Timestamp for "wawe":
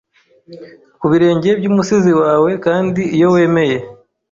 2.21-2.51